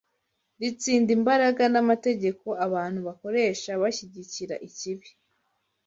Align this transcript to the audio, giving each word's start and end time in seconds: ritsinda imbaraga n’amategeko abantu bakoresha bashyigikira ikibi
ritsinda 0.61 1.09
imbaraga 1.17 1.63
n’amategeko 1.73 2.47
abantu 2.65 2.99
bakoresha 3.07 3.69
bashyigikira 3.81 4.55
ikibi 4.67 5.07